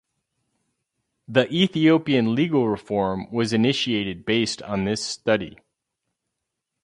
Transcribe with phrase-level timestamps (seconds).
[1.27, 5.59] The Ethiopian legal reform was initiated based on this study.